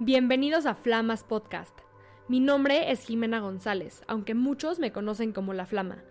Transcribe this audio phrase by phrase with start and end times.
[0.00, 1.78] Bienvenidos a Flamas Podcast.
[2.26, 6.02] Mi nombre es Jimena González, aunque muchos me conocen como La Flama.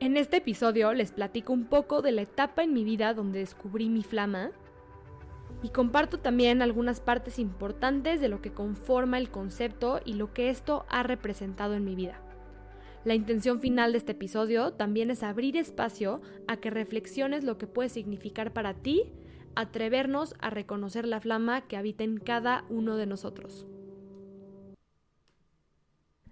[0.00, 3.90] En este episodio les platico un poco de la etapa en mi vida donde descubrí
[3.90, 4.52] mi flama
[5.62, 10.48] y comparto también algunas partes importantes de lo que conforma el concepto y lo que
[10.48, 12.22] esto ha representado en mi vida.
[13.04, 17.66] La intención final de este episodio también es abrir espacio a que reflexiones lo que
[17.66, 19.12] puede significar para ti
[19.56, 23.66] atrevernos a reconocer la flama que habita en cada uno de nosotros.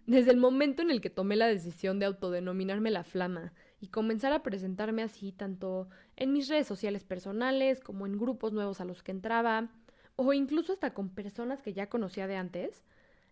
[0.06, 4.32] Desde el momento en el que tomé la decisión de autodenominarme la flama y comenzar
[4.32, 9.02] a presentarme así tanto en mis redes sociales personales como en grupos nuevos a los
[9.02, 9.70] que entraba,
[10.16, 12.84] o incluso hasta con personas que ya conocía de antes,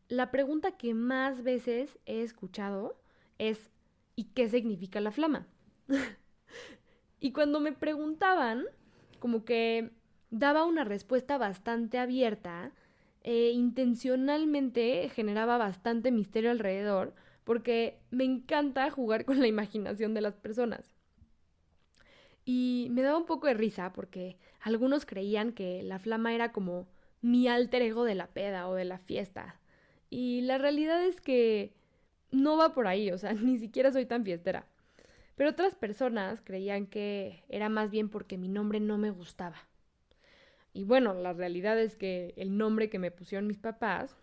[0.09, 2.97] la pregunta que más veces he escuchado
[3.39, 3.71] es
[4.17, 5.47] ¿y qué significa la flama?
[7.21, 8.65] y cuando me preguntaban,
[9.21, 9.91] como que
[10.31, 12.73] daba una respuesta bastante abierta,
[13.23, 17.15] e intencionalmente generaba bastante misterio alrededor,
[17.45, 20.95] porque me encanta jugar con la imaginación de las personas.
[22.45, 26.89] Y me daba un poco de risa porque algunos creían que la flama era como
[27.21, 29.61] mi alter ego de la peda o de la fiesta.
[30.09, 31.75] Y la realidad es que
[32.31, 34.67] no va por ahí, o sea, ni siquiera soy tan fiestera.
[35.41, 39.57] Pero otras personas creían que era más bien porque mi nombre no me gustaba.
[40.75, 44.15] Y bueno, la realidad es que el nombre que me pusieron mis papás,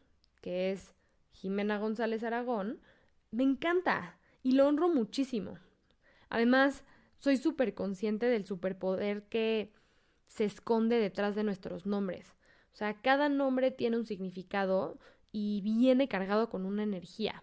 [0.44, 0.94] que es
[1.32, 2.82] Jimena González Aragón,
[3.32, 5.58] me encanta y lo honro muchísimo.
[6.30, 6.84] Además,
[7.18, 9.74] soy súper consciente del superpoder que
[10.28, 12.36] se esconde detrás de nuestros nombres.
[12.74, 15.00] O sea, cada nombre tiene un significado
[15.32, 17.42] y viene cargado con una energía.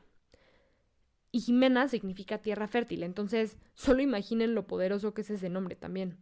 [1.34, 6.16] Y Jimena significa tierra fértil, entonces solo imaginen lo poderoso que es ese nombre también.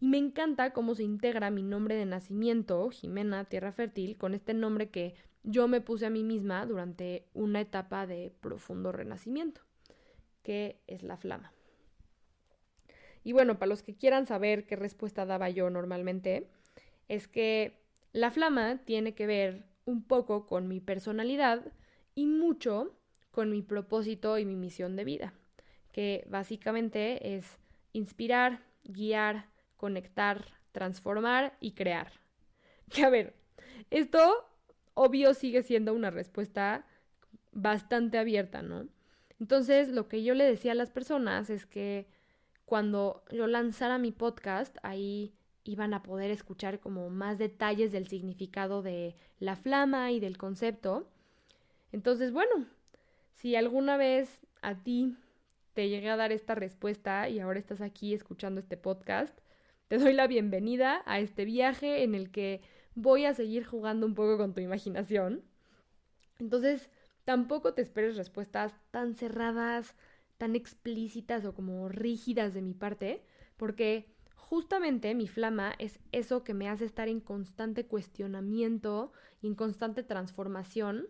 [0.00, 4.52] Y me encanta cómo se integra mi nombre de nacimiento, Jimena Tierra Fértil, con este
[4.52, 9.60] nombre que yo me puse a mí misma durante una etapa de profundo renacimiento,
[10.42, 11.52] que es la flama.
[13.22, 16.50] Y bueno, para los que quieran saber qué respuesta daba yo normalmente,
[17.06, 21.72] es que la flama tiene que ver un poco con mi personalidad
[22.16, 22.98] y mucho
[23.34, 25.34] con mi propósito y mi misión de vida,
[25.92, 27.58] que básicamente es
[27.92, 29.46] inspirar, guiar,
[29.76, 32.12] conectar, transformar y crear.
[32.90, 33.34] Que a ver,
[33.90, 34.46] esto
[34.92, 36.84] obvio sigue siendo una respuesta
[37.50, 38.86] bastante abierta, ¿no?
[39.40, 42.06] Entonces, lo que yo le decía a las personas es que
[42.66, 45.32] cuando yo lanzara mi podcast, ahí
[45.64, 51.08] iban a poder escuchar como más detalles del significado de la flama y del concepto.
[51.90, 52.66] Entonces, bueno,
[53.34, 55.16] si alguna vez a ti
[55.74, 59.38] te llegué a dar esta respuesta y ahora estás aquí escuchando este podcast,
[59.88, 62.62] te doy la bienvenida a este viaje en el que
[62.94, 65.42] voy a seguir jugando un poco con tu imaginación.
[66.38, 66.90] Entonces,
[67.24, 69.94] tampoco te esperes respuestas tan cerradas,
[70.38, 73.24] tan explícitas o como rígidas de mi parte,
[73.56, 79.12] porque justamente mi flama es eso que me hace estar en constante cuestionamiento
[79.42, 81.08] y en constante transformación,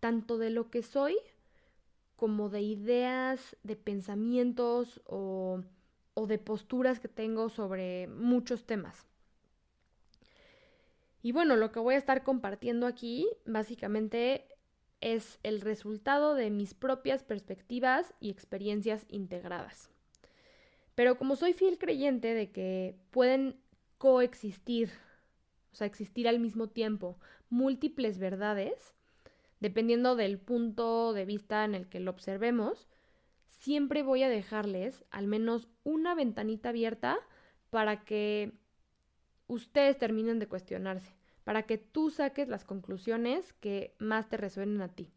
[0.00, 1.16] tanto de lo que soy
[2.16, 5.62] como de ideas, de pensamientos o,
[6.14, 9.06] o de posturas que tengo sobre muchos temas.
[11.22, 14.46] Y bueno, lo que voy a estar compartiendo aquí básicamente
[15.00, 19.90] es el resultado de mis propias perspectivas y experiencias integradas.
[20.94, 23.56] Pero como soy fiel creyente de que pueden
[23.98, 24.90] coexistir,
[25.72, 27.18] o sea, existir al mismo tiempo
[27.50, 28.94] múltiples verdades,
[29.64, 32.86] dependiendo del punto de vista en el que lo observemos,
[33.48, 37.16] siempre voy a dejarles al menos una ventanita abierta
[37.70, 38.52] para que
[39.46, 44.88] ustedes terminen de cuestionarse, para que tú saques las conclusiones que más te resuenen a
[44.88, 45.10] ti.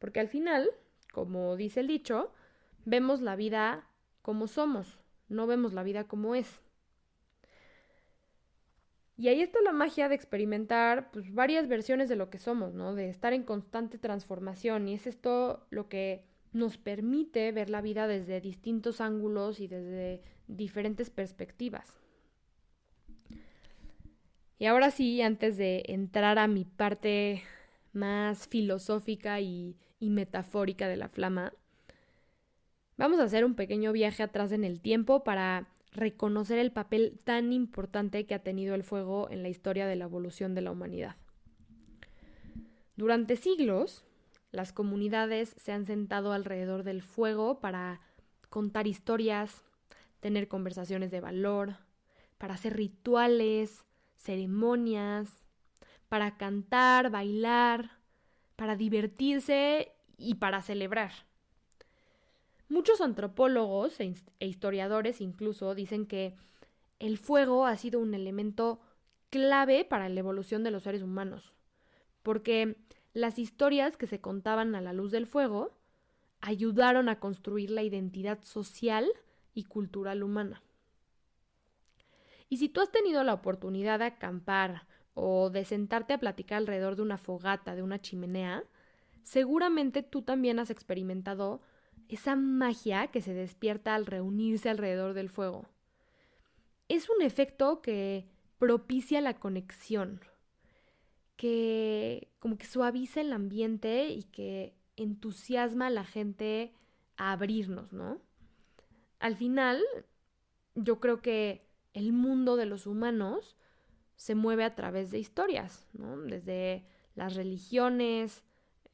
[0.00, 0.68] Porque al final,
[1.12, 2.32] como dice el dicho,
[2.84, 3.88] vemos la vida
[4.22, 4.98] como somos,
[5.28, 6.60] no vemos la vida como es.
[9.16, 12.94] Y ahí está la magia de experimentar pues, varias versiones de lo que somos, ¿no?
[12.94, 14.88] De estar en constante transformación.
[14.88, 20.20] Y es esto lo que nos permite ver la vida desde distintos ángulos y desde
[20.48, 22.00] diferentes perspectivas.
[24.58, 27.42] Y ahora sí, antes de entrar a mi parte
[27.92, 31.52] más filosófica y, y metafórica de la flama,
[32.96, 37.52] vamos a hacer un pequeño viaje atrás en el tiempo para reconocer el papel tan
[37.52, 41.16] importante que ha tenido el fuego en la historia de la evolución de la humanidad.
[42.96, 44.04] Durante siglos,
[44.50, 48.00] las comunidades se han sentado alrededor del fuego para
[48.50, 49.64] contar historias,
[50.20, 51.76] tener conversaciones de valor,
[52.38, 53.84] para hacer rituales,
[54.16, 55.44] ceremonias,
[56.08, 57.98] para cantar, bailar,
[58.56, 61.12] para divertirse y para celebrar.
[62.68, 66.34] Muchos antropólogos e, e historiadores incluso dicen que
[66.98, 68.80] el fuego ha sido un elemento
[69.30, 71.54] clave para la evolución de los seres humanos,
[72.22, 72.76] porque
[73.12, 75.72] las historias que se contaban a la luz del fuego
[76.40, 79.08] ayudaron a construir la identidad social
[79.54, 80.62] y cultural humana.
[82.48, 86.96] Y si tú has tenido la oportunidad de acampar o de sentarte a platicar alrededor
[86.96, 88.64] de una fogata, de una chimenea,
[89.22, 91.60] seguramente tú también has experimentado
[92.08, 95.66] esa magia que se despierta al reunirse alrededor del fuego.
[96.88, 98.28] Es un efecto que
[98.58, 100.20] propicia la conexión,
[101.36, 106.72] que como que suaviza el ambiente y que entusiasma a la gente
[107.16, 108.20] a abrirnos, ¿no?
[109.18, 109.82] Al final,
[110.74, 113.56] yo creo que el mundo de los humanos
[114.16, 116.16] se mueve a través de historias, ¿no?
[116.18, 118.44] Desde las religiones,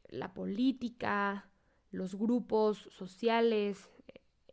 [0.09, 1.50] la política,
[1.91, 3.89] los grupos sociales,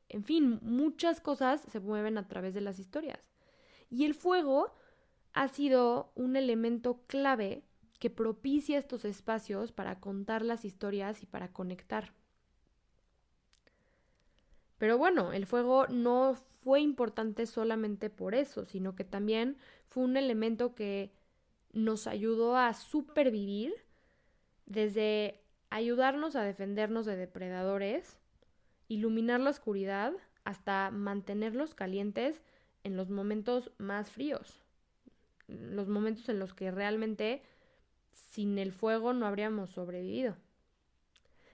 [0.09, 3.29] en fin, muchas cosas se mueven a través de las historias.
[3.89, 4.73] Y el fuego
[5.33, 7.63] ha sido un elemento clave
[7.99, 12.13] que propicia estos espacios para contar las historias y para conectar.
[14.77, 19.57] Pero bueno, el fuego no fue importante solamente por eso, sino que también
[19.87, 21.11] fue un elemento que
[21.73, 23.73] nos ayudó a supervivir
[24.65, 28.17] desde ayudarnos a defendernos de depredadores,
[28.87, 32.41] iluminar la oscuridad, hasta mantenerlos calientes
[32.83, 34.63] en los momentos más fríos,
[35.47, 37.43] los momentos en los que realmente
[38.13, 40.37] sin el fuego no habríamos sobrevivido.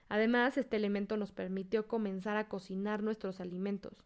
[0.08, 4.04] Además, este elemento nos permitió comenzar a cocinar nuestros alimentos,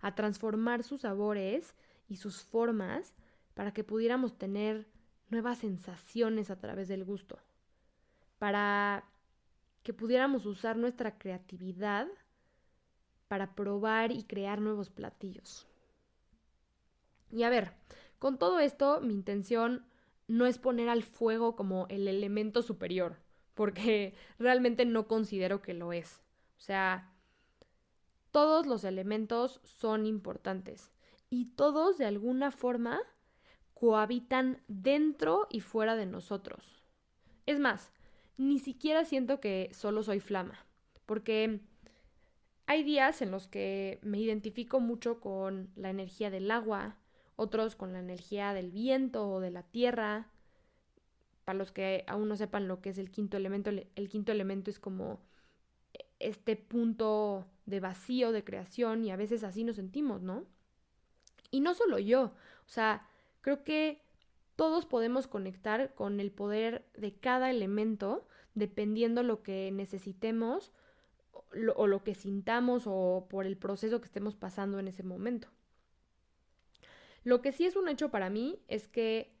[0.00, 1.74] a transformar sus sabores
[2.08, 3.14] y sus formas
[3.54, 4.86] para que pudiéramos tener
[5.28, 7.38] nuevas sensaciones a través del gusto,
[8.38, 9.04] para
[9.84, 12.08] que pudiéramos usar nuestra creatividad
[13.28, 15.68] para probar y crear nuevos platillos.
[17.30, 17.72] Y a ver,
[18.18, 19.86] con todo esto mi intención
[20.26, 23.18] no es poner al fuego como el elemento superior,
[23.52, 26.22] porque realmente no considero que lo es.
[26.56, 27.12] O sea,
[28.30, 30.90] todos los elementos son importantes
[31.28, 33.02] y todos de alguna forma
[33.74, 36.82] cohabitan dentro y fuera de nosotros.
[37.44, 37.92] Es más,
[38.36, 40.66] ni siquiera siento que solo soy flama,
[41.06, 41.60] porque
[42.66, 46.96] hay días en los que me identifico mucho con la energía del agua,
[47.36, 50.28] otros con la energía del viento o de la tierra.
[51.44, 54.70] Para los que aún no sepan lo que es el quinto elemento, el quinto elemento
[54.70, 55.20] es como
[56.18, 60.46] este punto de vacío, de creación, y a veces así nos sentimos, ¿no?
[61.50, 63.06] Y no solo yo, o sea,
[63.42, 64.00] creo que
[64.56, 70.72] todos podemos conectar con el poder de cada elemento dependiendo lo que necesitemos
[71.76, 75.48] o lo que sintamos o por el proceso que estemos pasando en ese momento.
[77.24, 79.34] Lo que sí es un hecho para mí es que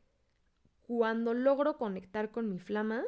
[0.86, 3.04] cuando logro conectar con mi flama,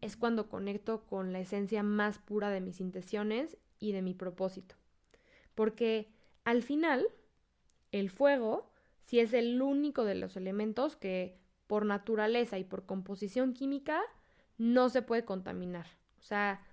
[0.00, 4.76] es cuando conecto con la esencia más pura de mis intenciones y de mi propósito.
[5.54, 6.12] Porque
[6.44, 7.06] al final,
[7.90, 8.70] el fuego,
[9.02, 14.00] si es el único de los elementos que por naturaleza y por composición química
[14.58, 15.86] no se puede contaminar.
[16.18, 16.64] O sea,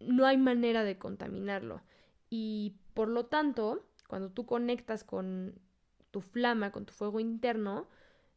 [0.00, 1.82] no hay manera de contaminarlo.
[2.30, 5.58] Y por lo tanto, cuando tú conectas con
[6.10, 7.88] tu flama, con tu fuego interno,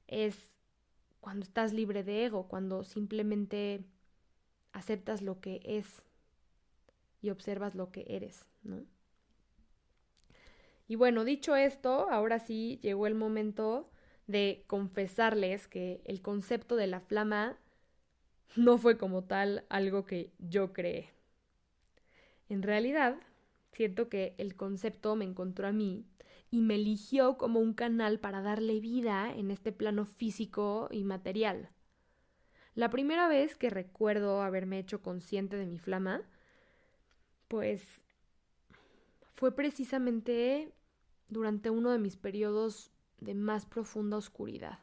[0.08, 0.54] es
[1.20, 3.86] cuando estás libre de ego, cuando simplemente
[4.74, 6.02] aceptas lo que es
[7.22, 8.84] y observas lo que eres, ¿no?
[10.88, 13.91] Y bueno, dicho esto, ahora sí llegó el momento
[14.32, 17.58] de confesarles que el concepto de la flama
[18.56, 21.10] no fue como tal algo que yo creé.
[22.50, 23.16] En realidad,
[23.72, 26.06] siento que el concepto me encontró a mí
[26.50, 31.70] y me eligió como un canal para darle vida en este plano físico y material.
[32.76, 36.22] La primera vez que recuerdo haberme hecho consciente de mi flama,
[37.48, 37.84] pues
[39.36, 40.72] fue precisamente
[41.30, 44.80] durante uno de mis periodos de más profunda oscuridad.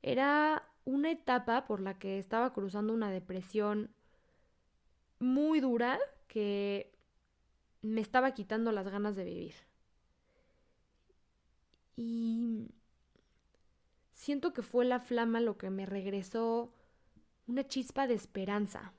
[0.00, 3.90] Era una etapa por la que estaba cruzando una depresión
[5.18, 6.92] muy dura que
[7.82, 9.54] me estaba quitando las ganas de vivir.
[11.96, 12.70] Y
[14.14, 16.72] siento que fue la flama lo que me regresó
[17.46, 18.92] una chispa de esperanza,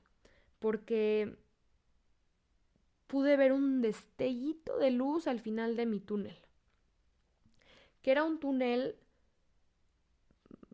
[0.58, 1.36] porque
[3.06, 6.36] pude ver un destellito de luz al final de mi túnel,
[8.04, 8.96] que era un túnel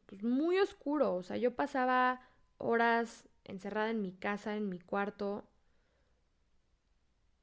[0.06, 1.14] pues, muy oscuro.
[1.14, 2.20] O sea, yo pasaba
[2.58, 5.44] horas encerrada en mi casa, en mi cuarto,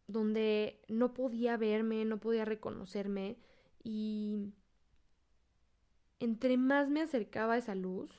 [0.08, 3.38] donde no podía verme, no podía reconocerme
[3.82, 4.52] y
[6.20, 8.12] entre más me acercaba a esa luz,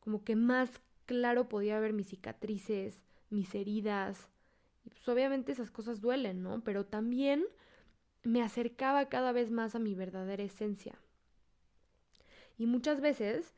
[0.00, 4.28] como que más claro podía ver mis cicatrices, mis heridas.
[4.86, 6.64] Y pues obviamente esas cosas duelen, ¿no?
[6.64, 7.44] Pero también
[8.22, 10.98] me acercaba cada vez más a mi verdadera esencia.
[12.58, 13.54] Y muchas veces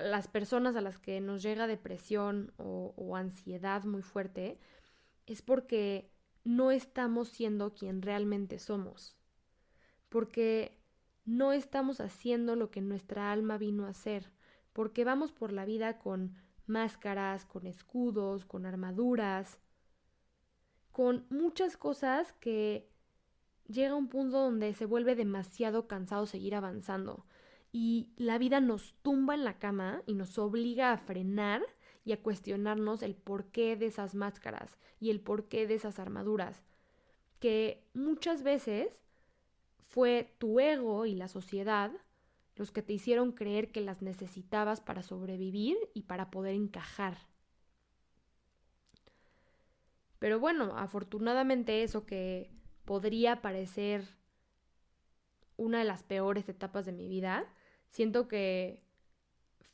[0.00, 4.58] las personas a las que nos llega depresión o, o ansiedad muy fuerte
[5.26, 6.10] es porque
[6.44, 9.16] no estamos siendo quien realmente somos.
[10.08, 10.78] Porque
[11.24, 14.30] no estamos haciendo lo que nuestra alma vino a hacer.
[14.72, 16.36] Porque vamos por la vida con
[16.66, 19.58] máscaras, con escudos, con armaduras,
[20.92, 22.90] con muchas cosas que
[23.68, 27.24] llega un punto donde se vuelve demasiado cansado seguir avanzando
[27.70, 31.62] y la vida nos tumba en la cama y nos obliga a frenar
[32.04, 36.62] y a cuestionarnos el porqué de esas máscaras y el porqué de esas armaduras,
[37.38, 38.88] que muchas veces
[39.86, 41.92] fue tu ego y la sociedad
[42.56, 47.18] los que te hicieron creer que las necesitabas para sobrevivir y para poder encajar.
[50.18, 52.50] Pero bueno, afortunadamente eso que
[52.88, 54.16] podría parecer
[55.58, 57.44] una de las peores etapas de mi vida,
[57.90, 58.82] siento que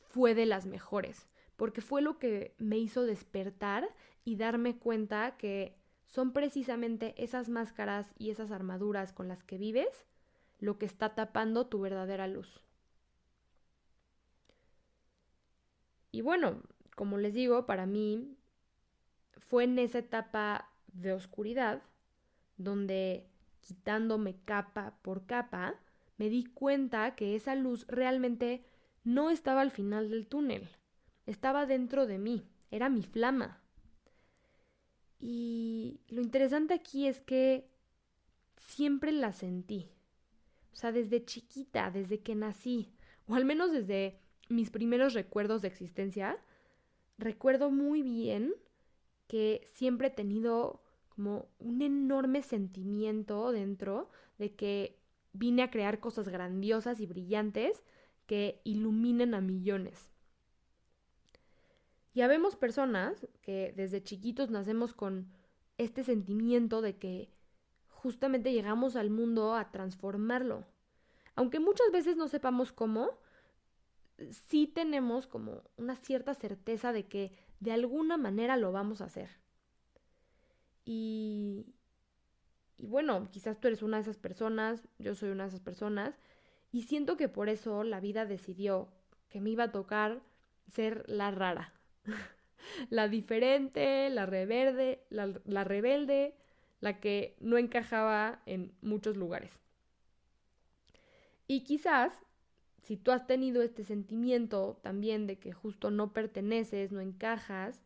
[0.09, 3.87] fue de las mejores, porque fue lo que me hizo despertar
[4.25, 10.05] y darme cuenta que son precisamente esas máscaras y esas armaduras con las que vives
[10.59, 12.65] lo que está tapando tu verdadera luz.
[16.11, 16.61] Y bueno,
[16.97, 18.35] como les digo, para mí
[19.37, 21.81] fue en esa etapa de oscuridad
[22.57, 23.27] donde
[23.61, 25.75] quitándome capa por capa,
[26.17, 28.63] me di cuenta que esa luz realmente
[29.03, 30.69] no estaba al final del túnel,
[31.25, 33.61] estaba dentro de mí, era mi flama.
[35.19, 37.69] Y lo interesante aquí es que
[38.57, 39.89] siempre la sentí.
[40.73, 42.93] O sea, desde chiquita, desde que nací,
[43.27, 44.19] o al menos desde
[44.49, 46.37] mis primeros recuerdos de existencia,
[47.17, 48.53] recuerdo muy bien
[49.27, 50.84] que siempre he tenido
[51.15, 54.99] como un enorme sentimiento dentro de que
[55.33, 57.83] vine a crear cosas grandiosas y brillantes
[58.25, 60.09] que iluminen a millones.
[62.13, 65.27] Ya vemos personas que desde chiquitos nacemos con
[65.77, 67.29] este sentimiento de que
[67.89, 70.65] justamente llegamos al mundo a transformarlo.
[71.35, 73.09] Aunque muchas veces no sepamos cómo,
[74.47, 79.29] sí tenemos como una cierta certeza de que de alguna manera lo vamos a hacer.
[80.85, 81.65] Y,
[82.77, 86.15] y bueno, quizás tú eres una de esas personas, yo soy una de esas personas,
[86.71, 88.89] y siento que por eso la vida decidió
[89.29, 90.21] que me iba a tocar
[90.71, 91.73] ser la rara,
[92.89, 96.35] la diferente, la reverde, la, la rebelde,
[96.81, 99.59] la que no encajaba en muchos lugares.
[101.47, 102.13] Y quizás,
[102.81, 107.81] si tú has tenido este sentimiento también de que justo no perteneces, no encajas,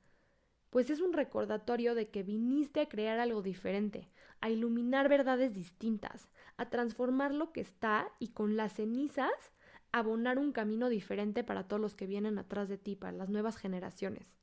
[0.70, 4.10] pues es un recordatorio de que viniste a crear algo diferente,
[4.42, 9.52] a iluminar verdades distintas, a transformar lo que está y con las cenizas
[9.92, 13.58] abonar un camino diferente para todos los que vienen atrás de ti, para las nuevas
[13.58, 14.38] generaciones.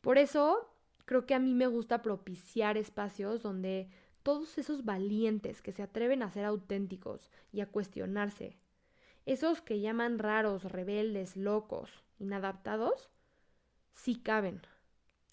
[0.00, 0.72] Por eso
[1.04, 3.90] creo que a mí me gusta propiciar espacios donde
[4.22, 8.58] todos esos valientes que se atreven a ser auténticos y a cuestionarse,
[9.24, 13.10] esos que llaman raros, rebeldes, locos, inadaptados,
[13.96, 14.60] sí caben.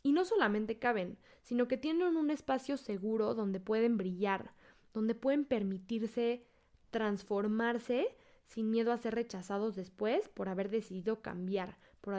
[0.02, 4.52] Y no solamente caben, sino que tienen un espacio seguro donde pueden brillar,
[4.94, 6.48] donde pueden permitirse
[6.90, 8.16] transformarse
[8.48, 12.16] sin miedo a ser rechazados después por haber decidido cambiar, por,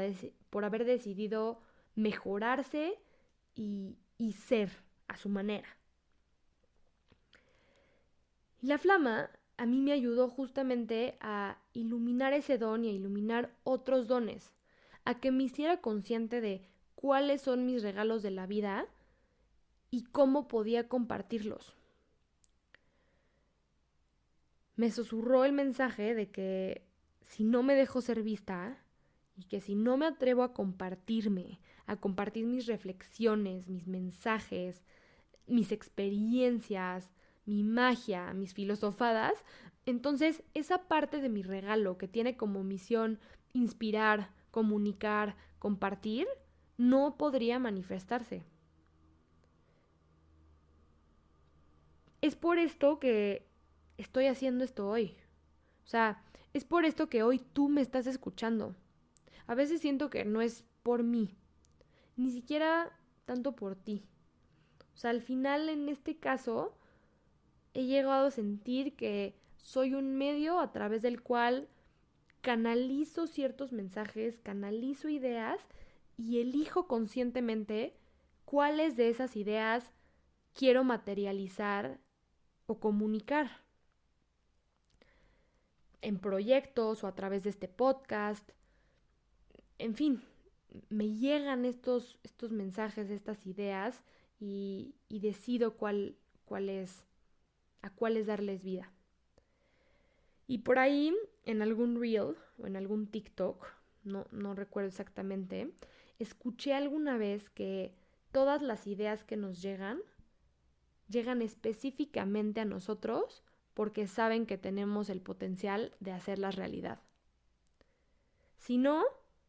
[0.50, 1.60] por haber decidido
[1.94, 2.98] mejorarse
[3.54, 4.70] y, y ser
[5.08, 5.68] a su manera.
[8.62, 13.54] Y la flama a mí me ayudó justamente a iluminar ese don y a iluminar
[13.62, 14.52] otros dones,
[15.04, 18.86] a que me hiciera consciente de cuáles son mis regalos de la vida
[19.90, 21.76] y cómo podía compartirlos.
[24.76, 26.86] Me susurró el mensaje de que
[27.20, 28.78] si no me dejo ser vista
[29.36, 34.82] y que si no me atrevo a compartirme, a compartir mis reflexiones, mis mensajes,
[35.46, 37.10] mis experiencias,
[37.44, 39.44] mi magia, mis filosofadas,
[39.86, 43.18] entonces esa parte de mi regalo que tiene como misión
[43.52, 46.28] inspirar, comunicar, compartir,
[46.76, 48.44] no podría manifestarse.
[52.20, 53.48] Es por esto que
[53.98, 55.16] estoy haciendo esto hoy.
[55.84, 58.76] O sea, es por esto que hoy tú me estás escuchando.
[59.48, 61.34] A veces siento que no es por mí,
[62.14, 64.04] ni siquiera tanto por ti.
[64.94, 66.78] O sea, al final en este caso
[67.72, 71.68] he llegado a sentir que soy un medio a través del cual
[72.44, 75.58] canalizo ciertos mensajes, canalizo ideas
[76.18, 77.96] y elijo conscientemente
[78.44, 79.90] cuáles de esas ideas
[80.52, 81.98] quiero materializar
[82.66, 83.62] o comunicar
[86.02, 88.46] en proyectos o a través de este podcast.
[89.78, 90.22] En fin,
[90.90, 94.02] me llegan estos, estos mensajes, estas ideas
[94.38, 97.06] y, decido cuál, cuál es,
[97.80, 98.92] a cuáles darles vida.
[100.46, 103.66] Y por ahí, en algún reel o en algún TikTok,
[104.04, 105.72] no, no recuerdo exactamente,
[106.18, 107.94] escuché alguna vez que
[108.32, 110.00] todas las ideas que nos llegan
[111.08, 113.42] llegan específicamente a nosotros
[113.74, 117.00] porque saben que tenemos el potencial de hacerlas realidad.
[118.58, 119.04] Si no,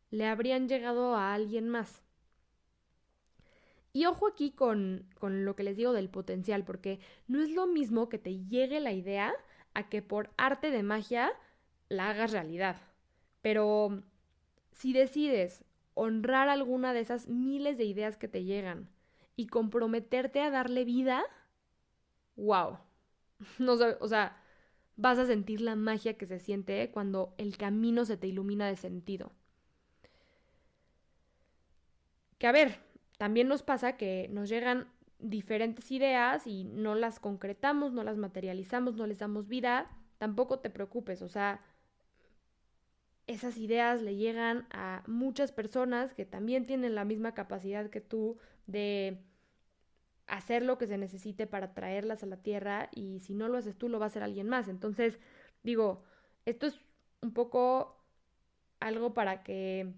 [0.09, 2.01] le habrían llegado a alguien más.
[3.93, 7.65] Y ojo aquí con, con, lo que les digo del potencial, porque no es lo
[7.65, 9.33] mismo que te llegue la idea
[9.73, 11.31] a que por arte de magia
[11.89, 12.77] la hagas realidad.
[13.41, 14.03] Pero
[14.71, 15.63] si decides
[15.93, 18.89] honrar alguna de esas miles de ideas que te llegan
[19.35, 21.23] y comprometerte a darle vida,
[22.35, 22.77] wow,
[23.59, 24.37] No, o sea,
[24.95, 28.75] vas a sentir la magia que se siente cuando el camino se te ilumina de
[28.75, 29.31] sentido.
[32.37, 32.79] Que a ver,
[33.17, 34.87] también nos pasa que nos llegan
[35.19, 40.69] diferentes ideas y no las concretamos, no las materializamos, no les damos vida, tampoco te
[40.69, 41.61] preocupes, o sea,
[43.27, 48.37] esas ideas le llegan a muchas personas que también tienen la misma capacidad que tú
[48.67, 49.17] de
[50.27, 53.77] hacer lo que se necesite para traerlas a la tierra y si no lo haces
[53.77, 54.67] tú, lo va a hacer alguien más.
[54.67, 55.19] Entonces,
[55.63, 56.03] digo,
[56.45, 56.79] esto es
[57.21, 58.03] un poco
[58.79, 59.93] algo para que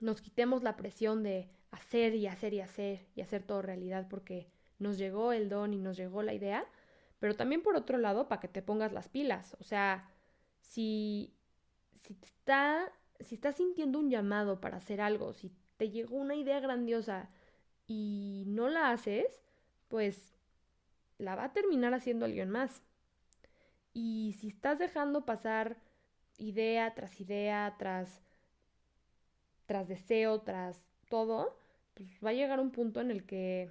[0.00, 4.48] nos quitemos la presión de hacer y hacer y hacer y hacer todo realidad porque
[4.78, 6.66] nos llegó el don y nos llegó la idea,
[7.18, 9.56] pero también por otro lado para que te pongas las pilas.
[9.60, 10.10] O sea,
[10.60, 11.34] si,
[12.04, 16.60] si, está, si estás sintiendo un llamado para hacer algo, si te llegó una idea
[16.60, 17.30] grandiosa,
[17.86, 19.26] y no la haces,
[19.88, 20.34] pues
[21.18, 22.82] la va a terminar haciendo alguien más.
[23.92, 25.76] Y si estás dejando pasar
[26.38, 28.20] idea tras idea, tras,
[29.66, 31.56] tras deseo, tras todo,
[31.94, 33.70] pues va a llegar un punto en el que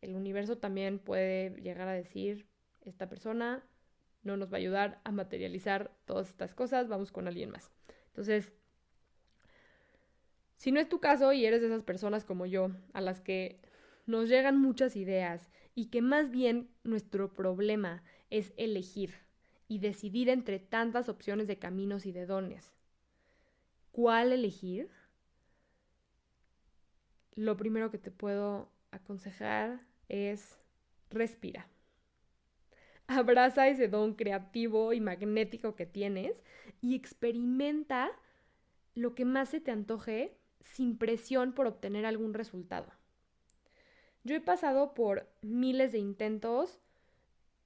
[0.00, 2.46] el universo también puede llegar a decir,
[2.84, 3.62] esta persona
[4.22, 7.70] no nos va a ayudar a materializar todas estas cosas, vamos con alguien más.
[8.08, 8.52] Entonces,
[10.56, 13.60] si no es tu caso y eres de esas personas como yo, a las que
[14.06, 19.14] nos llegan muchas ideas y que más bien nuestro problema es elegir
[19.68, 22.72] y decidir entre tantas opciones de caminos y de dones,
[23.90, 24.90] ¿cuál elegir?
[27.34, 30.58] Lo primero que te puedo aconsejar es
[31.10, 31.66] respira.
[33.18, 36.42] Abraza ese don creativo y magnético que tienes
[36.80, 38.10] y experimenta
[38.94, 42.92] lo que más se te antoje sin presión por obtener algún resultado.
[44.24, 46.80] Yo he pasado por miles de intentos,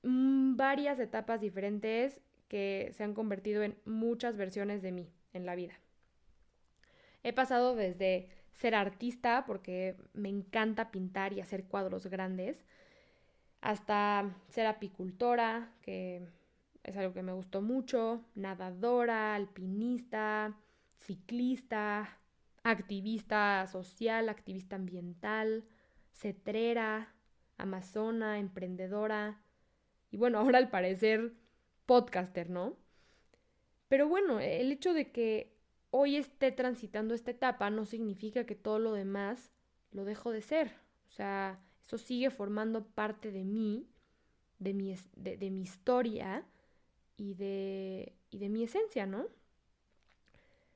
[0.03, 5.55] mm, varias etapas diferentes que se han convertido en muchas versiones de mí en la
[5.55, 5.79] vida.
[7.23, 12.65] He pasado desde ser artista, porque me encanta pintar y hacer cuadros grandes,
[13.67, 16.23] hasta ser apicultora, que
[16.85, 20.57] es algo que me gustó mucho, nadadora, alpinista,
[20.99, 22.17] ciclista,
[22.63, 25.65] activista social, activista ambiental,
[26.13, 27.13] cetrera,
[27.59, 29.43] amazona, emprendedora
[30.13, 31.33] y bueno, ahora al parecer
[31.87, 32.77] podcaster, ¿no?
[33.89, 35.57] Pero bueno, el hecho de que
[35.91, 39.51] hoy esté transitando esta etapa no significa que todo lo demás
[39.91, 40.69] lo dejo de ser.
[41.07, 43.87] O sea, eso sigue formando parte de mí,
[44.59, 46.45] de mi, de, mi historia
[47.17, 49.27] y de, y de mi esencia, ¿no?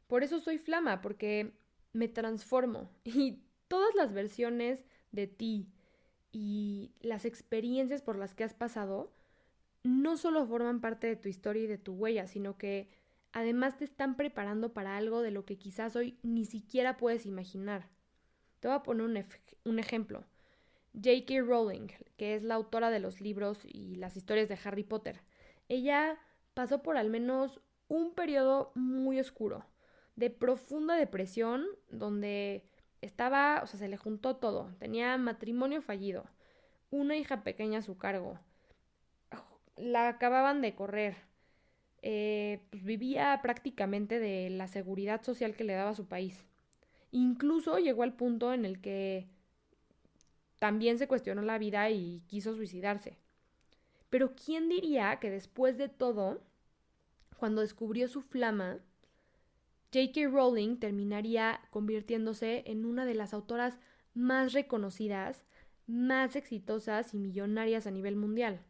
[0.07, 1.53] Por eso soy flama, porque
[1.93, 5.69] me transformo y todas las versiones de ti
[6.33, 9.13] y las experiencias por las que has pasado
[9.83, 12.89] no solo forman parte de tu historia y de tu huella, sino que
[13.33, 17.89] además te están preparando para algo de lo que quizás hoy ni siquiera puedes imaginar.
[18.61, 19.25] Te voy a poner un,
[19.65, 20.25] un ejemplo.
[20.95, 21.41] J.K.
[21.43, 25.21] Rowling, que es la autora de los libros y las historias de Harry Potter,
[25.69, 26.19] ella
[26.55, 29.65] pasó por al menos un periodo muy oscuro
[30.17, 32.65] de profunda depresión, donde
[33.01, 34.75] estaba, o sea, se le juntó todo.
[34.79, 36.25] Tenía matrimonio fallido,
[36.91, 38.39] una hija pequeña a su cargo,
[39.77, 41.17] la acababan de correr,
[42.03, 46.45] eh, pues vivía prácticamente de la seguridad social que le daba su país.
[47.13, 49.29] Incluso llegó al punto en el que
[50.61, 53.17] también se cuestionó la vida y quiso suicidarse.
[54.11, 56.43] Pero ¿quién diría que después de todo,
[57.39, 58.79] cuando descubrió su flama,
[59.93, 60.29] J.K.
[60.29, 63.79] Rowling terminaría convirtiéndose en una de las autoras
[64.13, 65.45] más reconocidas,
[65.87, 68.61] más exitosas y millonarias a nivel mundial.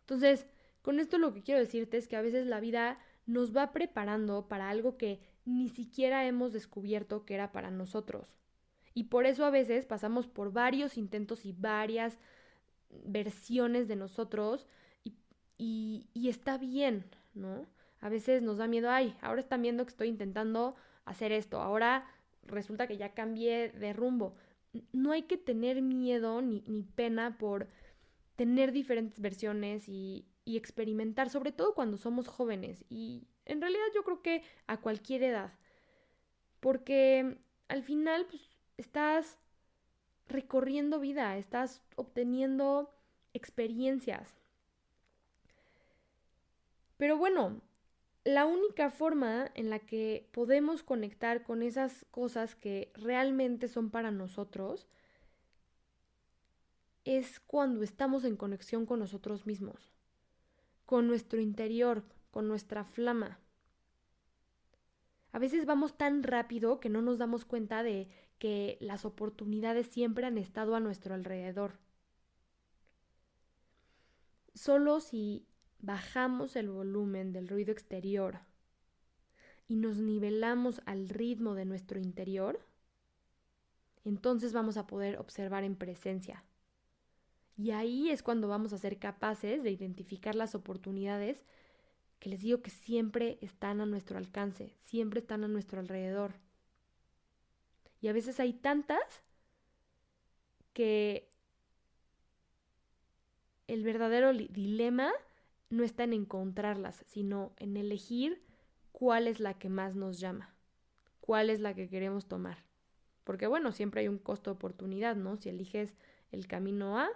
[0.00, 0.46] Entonces,
[0.80, 4.48] con esto lo que quiero decirte es que a veces la vida nos va preparando
[4.48, 8.39] para algo que ni siquiera hemos descubierto que era para nosotros.
[8.94, 12.18] Y por eso a veces pasamos por varios intentos y varias
[13.04, 14.66] versiones de nosotros
[15.62, 17.66] y, está bien, ¿no?
[18.00, 20.74] A veces nos da miedo, ay, ahora están viendo que estoy intentando
[21.04, 22.06] hacer esto, ahora
[22.44, 24.34] resulta que ya cambié de rumbo.
[24.92, 27.68] No hay que tener miedo ni, ni pena por
[28.36, 34.02] tener diferentes versiones y, y experimentar, sobre todo cuando somos jóvenes y en realidad yo
[34.04, 35.52] creo que a cualquier edad,
[36.60, 38.49] porque al final pues,
[38.80, 39.38] estás
[40.28, 42.92] recorriendo vida, estás obteniendo
[43.34, 44.34] experiencias.
[46.96, 47.60] Pero bueno,
[48.24, 54.10] la única forma en la que podemos conectar con esas cosas que realmente son para
[54.10, 54.86] nosotros
[57.04, 59.90] es cuando estamos en conexión con nosotros mismos,
[60.84, 63.38] con nuestro interior, con nuestra flama.
[65.32, 68.08] A veces vamos tan rápido que no nos damos cuenta de
[68.40, 71.78] que las oportunidades siempre han estado a nuestro alrededor.
[74.54, 75.46] Solo si
[75.78, 78.40] bajamos el volumen del ruido exterior
[79.68, 82.58] y nos nivelamos al ritmo de nuestro interior,
[84.04, 86.42] entonces vamos a poder observar en presencia.
[87.58, 91.44] Y ahí es cuando vamos a ser capaces de identificar las oportunidades
[92.18, 96.32] que les digo que siempre están a nuestro alcance, siempre están a nuestro alrededor.
[98.00, 99.22] Y a veces hay tantas
[100.72, 101.28] que
[103.66, 105.12] el verdadero dilema
[105.68, 108.42] no está en encontrarlas, sino en elegir
[108.92, 110.54] cuál es la que más nos llama,
[111.20, 112.64] cuál es la que queremos tomar.
[113.24, 115.36] Porque bueno, siempre hay un costo de oportunidad, ¿no?
[115.36, 115.94] Si eliges
[116.32, 117.08] el camino A,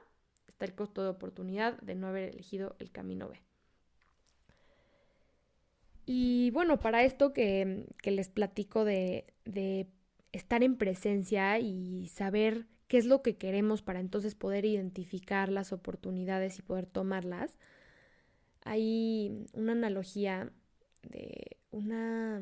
[0.47, 3.41] está el costo de oportunidad de no haber elegido el camino B.
[6.07, 9.89] Y bueno, para esto que, les platico de, de
[10.37, 15.73] estar en presencia y saber qué es lo que queremos para entonces poder identificar las
[15.73, 17.59] oportunidades y poder tomarlas,
[18.63, 20.53] hay una analogía
[21.03, 22.41] de una...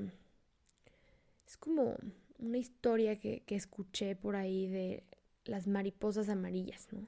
[1.47, 1.97] Es como
[2.39, 5.05] una historia que, escuché por ahí de
[5.45, 7.07] las mariposas amarillas, ¿no?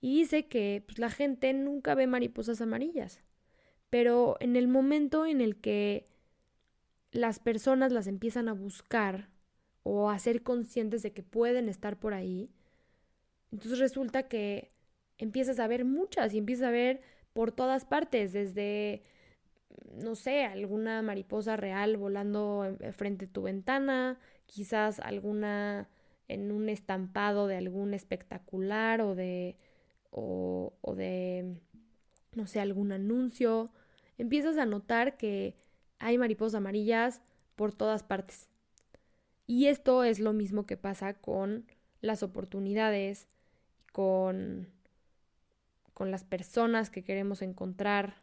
[0.00, 3.20] Y dice que pues, la gente nunca ve mariposas amarillas
[3.90, 6.06] pero en el momento en el que
[7.10, 9.28] las personas las empiezan a buscar
[9.82, 12.50] o a ser conscientes de que pueden estar por ahí,
[13.52, 14.72] entonces resulta que
[15.18, 19.02] empiezas a ver muchas y empiezas a ver por todas partes, desde,
[19.94, 25.88] no sé, alguna mariposa real volando frente a tu ventana, quizás alguna
[26.28, 29.56] en un estampado de algún espectacular o de,
[30.10, 31.56] o de,
[32.34, 33.72] no sé, algún anuncio,
[34.18, 35.56] empiezas a notar que
[35.98, 37.22] hay mariposas amarillas
[37.56, 38.49] por todas partes.
[39.50, 41.66] Y esto es lo mismo que pasa con
[42.02, 43.26] las oportunidades,
[43.90, 44.68] con,
[45.92, 48.22] con las personas que queremos encontrar.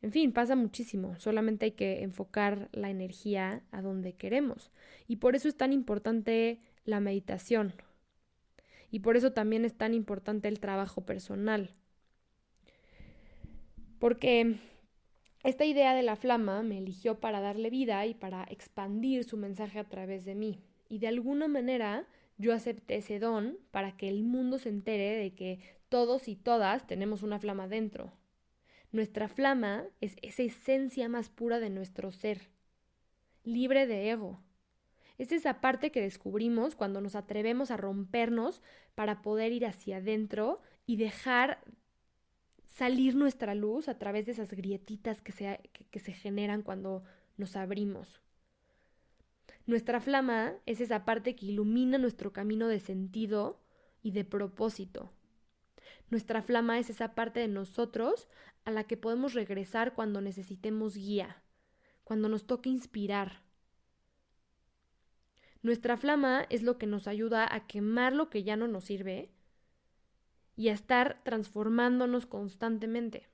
[0.00, 1.18] En fin, pasa muchísimo.
[1.18, 4.70] Solamente hay que enfocar la energía a donde queremos.
[5.06, 7.74] Y por eso es tan importante la meditación.
[8.90, 11.72] Y por eso también es tan importante el trabajo personal.
[13.98, 14.60] Porque
[15.48, 19.78] esta idea de la flama me eligió para darle vida y para expandir su mensaje
[19.78, 20.60] a través de mí.
[20.88, 22.06] Y de alguna manera
[22.36, 26.86] yo acepté ese don para que el mundo se entere de que todos y todas
[26.86, 28.12] tenemos una flama dentro.
[28.92, 32.50] Nuestra flama es esa esencia más pura de nuestro ser,
[33.44, 34.40] libre de ego.
[35.18, 38.62] Es esa parte que descubrimos cuando nos atrevemos a rompernos
[38.94, 41.60] para poder ir hacia adentro y dejar
[42.76, 47.04] salir nuestra luz a través de esas grietitas que se, que, se generan cuando
[47.38, 48.20] nos abrimos.
[49.64, 53.62] Nuestra flama es esa parte que ilumina nuestro camino de sentido
[54.02, 55.10] y de propósito.
[56.10, 58.28] Nuestra flama es esa parte de nosotros
[58.66, 61.42] a la que podemos regresar cuando necesitemos guía,
[62.04, 63.40] cuando nos toque inspirar.
[65.62, 69.30] Nuestra flama es lo que nos ayuda a quemar lo que ya no nos sirve
[70.56, 73.28] y a estar transformándonos constantemente.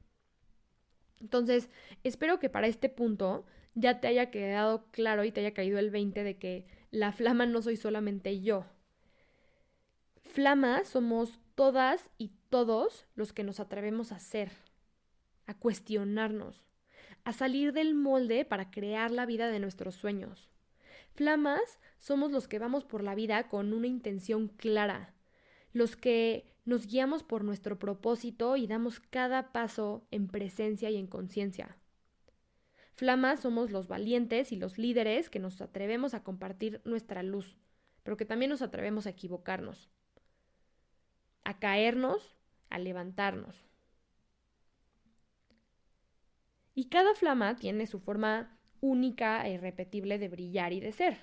[1.21, 1.71] Entonces,
[2.03, 5.91] espero que para este punto ya te haya quedado claro y te haya caído el
[5.91, 8.67] 20 de que la flama no soy solamente yo.
[10.23, 14.51] Flama somos todas y todos los que nos atrevemos a ser,
[15.47, 16.67] a cuestionarnos,
[17.25, 20.51] a salir del molde para crear la vida de nuestros sueños.
[21.15, 25.15] Flamas somos los que vamos por la vida con una intención clara,
[25.73, 31.07] los que nos guiamos por nuestro propósito y damos cada paso en presencia y en
[31.07, 31.77] conciencia.
[32.95, 37.57] Flamas somos los valientes y los líderes que nos atrevemos a compartir nuestra luz,
[38.03, 39.89] pero que también nos atrevemos a equivocarnos,
[41.45, 42.37] a caernos,
[42.71, 43.65] a levantarnos.
[46.75, 51.19] Y cada flama tiene su forma única e irrepetible de brillar y de ser.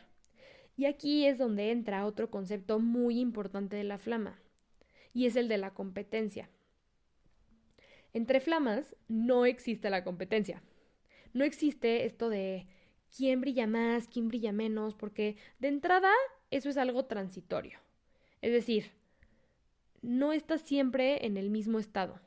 [0.75, 4.39] Y aquí es donde entra otro concepto muy importante de la flama,
[5.13, 6.49] y es el de la competencia.
[8.13, 10.63] Entre flamas no existe la competencia.
[11.33, 12.67] No existe esto de
[13.15, 16.11] quién brilla más, quién brilla menos, porque de entrada
[16.51, 17.79] eso es algo transitorio.
[18.41, 18.91] Es decir,
[20.01, 22.19] no estás siempre en el mismo estado.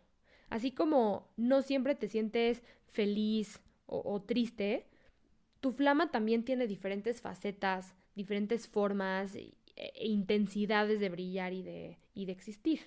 [0.50, 4.86] Así como no siempre te sientes feliz o, triste,
[5.60, 9.36] tu flama también tiene diferentes facetas, diferentes formas
[9.76, 12.80] e, intensidades de brillar y de, y de existir.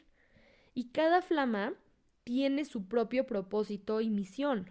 [0.74, 1.74] Y cada flama
[2.24, 4.70] tiene su propio propósito y misión.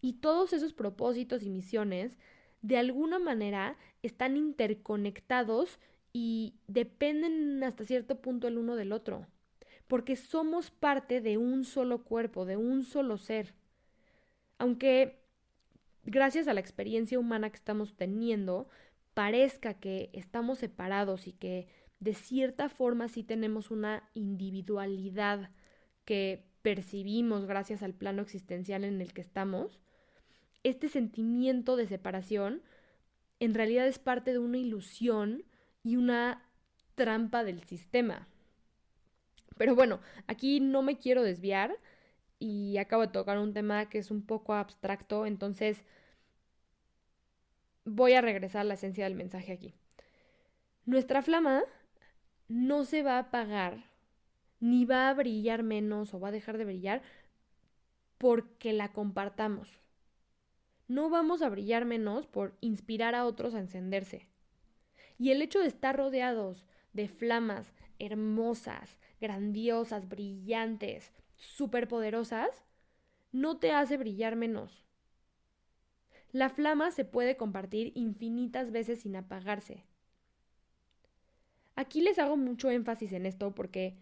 [0.00, 2.18] Y todos esos propósitos y misiones,
[2.62, 5.78] de alguna manera, están interconectados
[6.12, 9.26] y dependen hasta cierto punto el uno del otro.
[9.88, 13.54] Porque somos parte de un solo cuerpo, de un solo ser.
[14.58, 15.18] Aunque
[16.04, 18.68] gracias a la experiencia humana que estamos teniendo,
[19.14, 21.68] parezca que estamos separados y que
[22.00, 25.50] de cierta forma sí tenemos una individualidad
[26.04, 29.80] que percibimos gracias al plano existencial en el que estamos,
[30.62, 32.62] este sentimiento de separación
[33.40, 35.44] en realidad es parte de una ilusión
[35.82, 36.48] y una
[36.94, 38.28] trampa del sistema.
[39.56, 41.76] Pero bueno, aquí no me quiero desviar
[42.38, 45.84] y acabo de tocar un tema que es un poco abstracto, entonces
[47.84, 49.74] voy a regresar a la esencia del mensaje aquí.
[50.84, 51.62] Nuestra flama
[52.48, 53.90] no se va a apagar,
[54.60, 57.02] ni va a brillar menos o va a dejar de brillar
[58.18, 59.80] porque la compartamos.
[60.86, 64.28] No vamos a brillar menos por inspirar a otros a encenderse.
[65.18, 72.64] Y el hecho de estar rodeados de flamas hermosas, grandiosas, brillantes, superpoderosas,
[73.32, 74.83] no te hace brillar menos.
[76.34, 79.84] La flama se puede compartir infinitas veces sin apagarse.
[81.76, 83.94] Aquí les hago mucho énfasis en esto porque,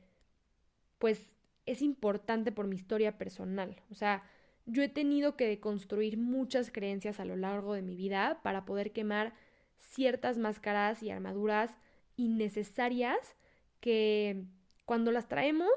[0.99, 3.83] pues, es importante por mi historia personal.
[3.91, 4.23] O sea,
[4.65, 8.93] yo he tenido que deconstruir muchas creencias a lo largo de mi vida para poder
[8.93, 9.35] quemar
[9.77, 11.77] ciertas máscaras y armaduras
[12.17, 13.37] innecesarias
[13.81, 14.47] que
[14.87, 15.69] cuando las traemos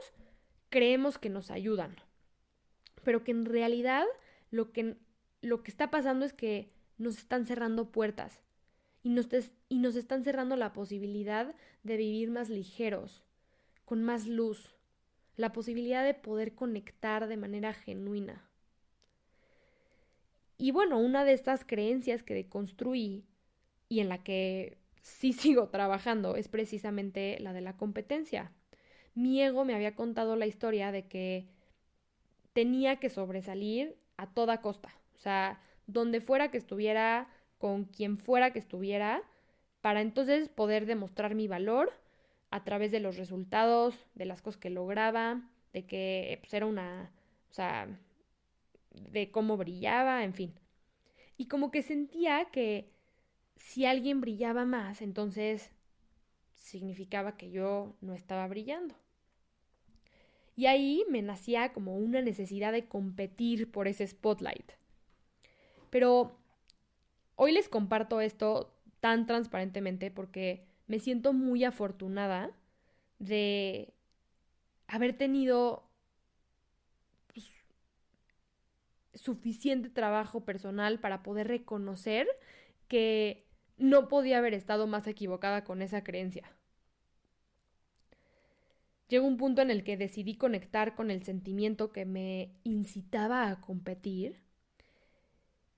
[0.69, 1.97] creemos que nos ayudan,
[3.03, 4.05] pero que en realidad
[4.51, 4.95] lo que,
[5.45, 8.41] lo que está pasando es que nos están cerrando puertas
[9.03, 11.53] y nos, están cerrando la posibilidad
[11.83, 13.23] de vivir más ligeros,
[13.85, 14.75] con más luz,
[15.35, 18.49] la posibilidad de poder conectar de manera genuina.
[20.57, 23.25] Y bueno, una de estas creencias que deconstruí
[23.89, 28.51] y en la que sí sigo trabajando es precisamente la de la competencia
[29.15, 31.47] mi ego me había contado la historia de que
[32.53, 34.93] tenía que sobresalir a toda costa.
[35.15, 39.23] O sea, donde fuera que estuviera, con quien fuera que estuviera,
[39.81, 41.93] para entonces poder demostrar mi valor
[42.51, 45.41] a través de los resultados, de las cosas que lograba,
[45.73, 47.11] de que pues, era una,
[47.49, 47.87] o sea,
[48.91, 50.53] de cómo brillaba, en fin.
[51.37, 52.89] Y como que sentía que
[53.55, 55.71] si alguien brillaba más, entonces
[56.55, 58.95] significaba que yo no estaba brillando.
[60.55, 64.71] Y ahí me nacía como una necesidad de competir por ese spotlight.
[65.95, 66.37] Pero
[67.35, 72.51] hoy les comparto esto tan transparentemente porque me siento muy afortunada
[73.17, 73.93] de
[74.87, 75.89] haber tenido
[77.27, 77.45] pues,
[79.13, 82.27] suficiente trabajo personal para poder reconocer
[82.89, 86.51] que no podía haber estado más equivocada con esa creencia.
[89.07, 93.61] Llegó un punto en el que decidí conectar con el sentimiento que me incitaba a
[93.61, 94.43] competir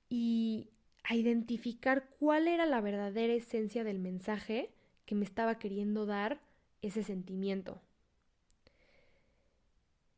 [0.09, 0.69] y
[1.03, 4.71] a identificar cuál era la verdadera esencia del mensaje
[5.05, 6.41] que me estaba queriendo dar
[6.81, 7.81] ese sentimiento.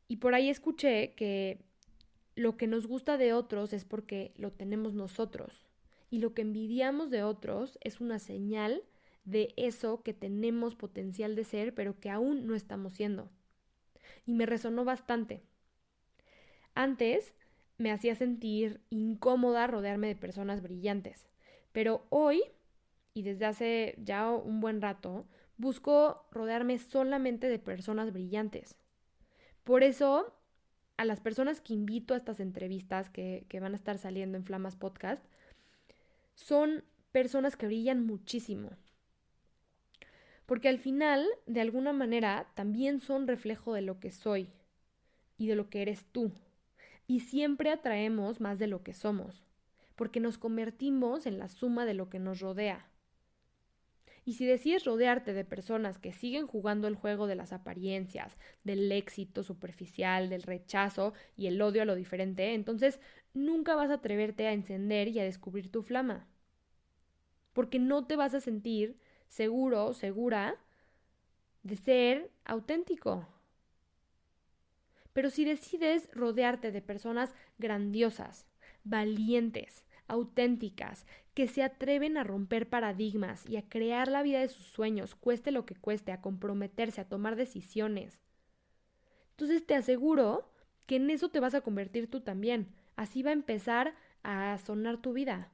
[0.08, 1.60] Y por ahí escuché que
[2.34, 5.68] lo que nos gusta de otros es porque lo tenemos nosotros.
[6.10, 8.82] Y lo que envidiamos de otros es una señal
[9.24, 13.30] de eso que tenemos potencial de ser, pero que aún no estamos siendo.
[14.26, 15.42] Y me resonó bastante.
[16.74, 17.34] Antes
[17.80, 21.26] me hacía sentir incómoda rodearme de personas brillantes,
[21.72, 22.42] pero hoy,
[23.14, 28.76] y desde hace ya un buen rato, busco rodearme solamente de personas brillantes.
[29.64, 30.34] Por eso,
[30.98, 34.76] a las personas que invito a estas entrevistas que, van a estar saliendo en Flamas
[34.76, 35.24] Podcast,
[36.34, 38.72] son personas que brillan muchísimo.
[40.44, 44.48] Porque al final, de alguna manera, también son reflejo de lo que soy
[45.38, 46.30] y de lo que eres tú.
[47.10, 49.42] Y siempre atraemos más de lo que somos,
[49.96, 52.88] porque nos convertimos en la suma de lo que nos rodea.
[54.24, 58.92] Y si decides rodearte de personas que siguen jugando el juego de las apariencias, del
[58.92, 63.00] éxito superficial, del rechazo y el odio a lo diferente, entonces
[63.34, 66.28] nunca vas a atreverte a encender y a descubrir tu flama.
[67.54, 70.60] Porque no te vas a sentir seguro, segura
[71.64, 73.26] de ser auténtico.
[75.12, 78.46] Pero si decides rodearte de personas grandiosas,
[78.84, 84.66] valientes, auténticas, que se atreven a romper paradigmas y a crear la vida de sus
[84.66, 88.20] sueños, cueste lo que cueste, a comprometerse, a tomar decisiones.
[89.30, 90.50] Entonces te aseguro
[90.86, 92.74] que en eso te vas a convertir tú también.
[92.96, 95.52] Así va a empezar a sonar tu vida.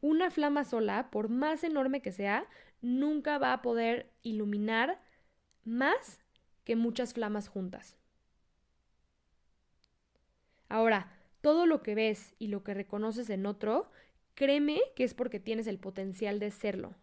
[0.00, 2.46] Una flama sola, por más enorme que sea,
[2.80, 5.00] nunca va a poder iluminar
[5.64, 6.20] más
[6.68, 7.96] que muchas flamas juntas.
[10.68, 13.90] Ahora, todo lo que ves y lo que reconoces en otro,
[14.34, 16.94] créeme que es porque tienes el potencial de serlo.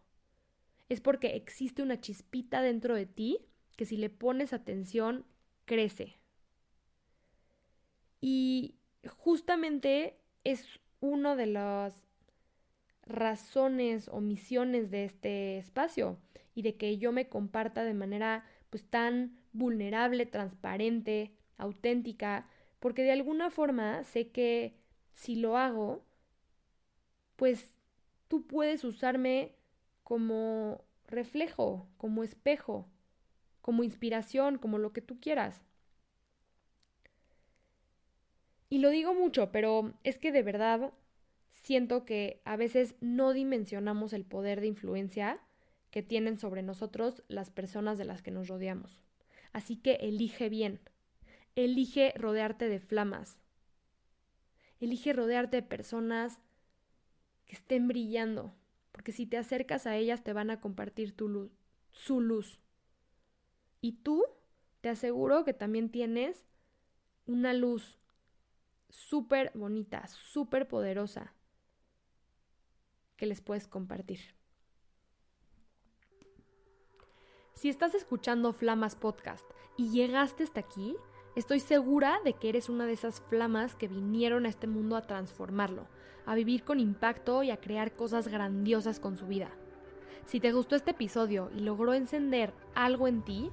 [0.87, 3.39] Es porque existe una chispita dentro de ti
[3.75, 5.25] que si le pones atención,
[5.65, 6.19] crece.
[8.21, 8.75] Y
[9.07, 12.05] justamente es una de las
[13.07, 16.19] razones o misiones de este espacio
[16.53, 22.47] y de que yo me comparta de manera pues tan vulnerable, transparente, auténtica,
[22.79, 24.75] porque de alguna forma sé que
[25.13, 26.03] si lo hago,
[27.35, 27.73] pues
[28.27, 29.55] tú puedes usarme
[30.03, 32.87] como reflejo, como espejo,
[33.61, 35.61] como inspiración, como lo que tú quieras.
[38.69, 40.93] Y lo digo mucho, pero es que de verdad
[41.51, 45.39] siento que a veces no dimensionamos el poder de influencia
[45.91, 49.04] que tienen sobre nosotros las personas de las que nos rodeamos.
[49.55, 50.81] Así que elige bien.
[51.55, 53.37] Elige rodearte de flamas.
[54.81, 56.41] Elige rodearte de personas
[57.45, 58.53] que estén brillando,
[58.91, 61.53] porque si te acercas a ellas te van a compartir tu luz,
[61.89, 62.59] su luz.
[63.79, 64.25] Y tú
[64.81, 66.43] te aseguro que también tienes
[67.25, 67.97] una luz
[68.89, 71.33] súper bonita, súper poderosa,
[73.15, 74.34] que les puedes compartir.
[77.55, 80.97] Si estás escuchando Flamas Podcast y llegaste hasta aquí,
[81.37, 85.03] estoy segura de que eres una de esas flamas que vinieron a este mundo a
[85.03, 85.87] transformarlo,
[86.25, 89.51] a vivir con impacto y a crear cosas grandiosas con su vida.
[90.25, 93.49] Si te gustó este episodio y logró encender algo en ti,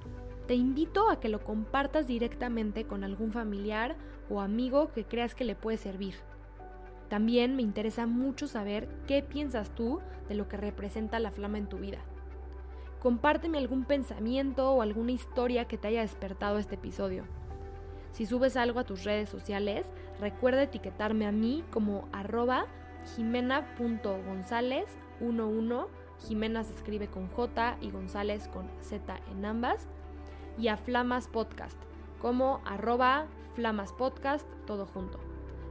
[0.47, 3.95] te invito a que lo compartas directamente con algún familiar
[4.29, 6.15] o amigo que creas que le puede servir.
[7.07, 11.69] También me interesa mucho saber qué piensas tú de lo que representa la flama en
[11.69, 11.99] tu vida.
[13.03, 17.25] Compárteme algún pensamiento o alguna historia que te haya despertado este episodio.
[18.13, 19.85] Si subes algo a tus redes sociales,
[20.21, 22.65] recuerda etiquetarme a mí como arroba
[23.15, 25.87] jimena.gonzález11.
[26.25, 29.89] Jimena se escribe con J y González con Z en ambas.
[30.57, 31.77] Y a Flamas Podcast
[32.21, 35.19] como arroba Flamas Podcast todo junto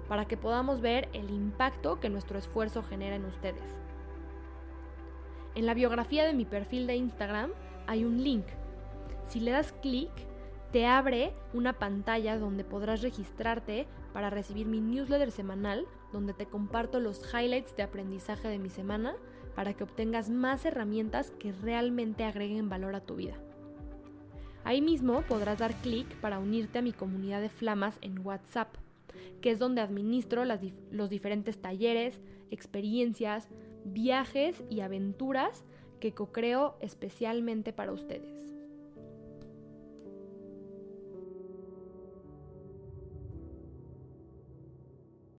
[0.06, 3.81] para que podamos ver el impacto que nuestro esfuerzo genera en ustedes.
[5.54, 7.50] En la biografía de mi perfil de Instagram
[7.86, 8.44] hay un link.
[9.28, 10.10] Si le das clic,
[10.72, 17.00] te abre una pantalla donde podrás registrarte para recibir mi newsletter semanal donde te comparto
[17.00, 19.14] los highlights de aprendizaje de mi semana
[19.54, 23.36] para que obtengas más herramientas que realmente agreguen valor a tu vida.
[24.64, 28.76] Ahí mismo podrás dar clic para unirte a mi comunidad de flamas en WhatsApp
[29.42, 33.48] que es donde administro los diferentes talleres, experiencias,
[33.84, 35.64] viajes y aventuras
[36.00, 38.51] que co-creo especialmente para ustedes.